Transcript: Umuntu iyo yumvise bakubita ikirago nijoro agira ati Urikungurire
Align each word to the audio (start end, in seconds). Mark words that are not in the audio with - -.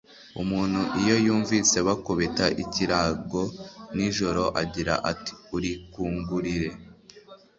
Umuntu 0.41 0.81
iyo 1.01 1.15
yumvise 1.25 1.77
bakubita 1.87 2.45
ikirago 2.63 3.41
nijoro 3.95 4.43
agira 4.61 4.93
ati 5.11 5.33
Urikungurire 5.55 6.69